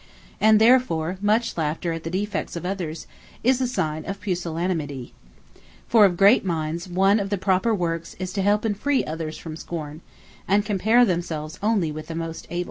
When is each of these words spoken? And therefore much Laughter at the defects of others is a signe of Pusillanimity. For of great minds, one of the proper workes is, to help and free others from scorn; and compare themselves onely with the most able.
And 0.39 0.59
therefore 0.59 1.19
much 1.21 1.55
Laughter 1.55 1.93
at 1.93 2.03
the 2.03 2.09
defects 2.09 2.55
of 2.55 2.65
others 2.65 3.05
is 3.43 3.61
a 3.61 3.67
signe 3.67 4.03
of 4.05 4.19
Pusillanimity. 4.19 5.13
For 5.87 6.05
of 6.05 6.17
great 6.17 6.43
minds, 6.43 6.87
one 6.89 7.19
of 7.19 7.29
the 7.29 7.37
proper 7.37 7.75
workes 7.75 8.15
is, 8.17 8.33
to 8.33 8.41
help 8.41 8.65
and 8.65 8.75
free 8.75 9.05
others 9.05 9.37
from 9.37 9.55
scorn; 9.55 10.01
and 10.47 10.65
compare 10.65 11.05
themselves 11.05 11.59
onely 11.61 11.91
with 11.91 12.07
the 12.07 12.15
most 12.15 12.47
able. 12.49 12.59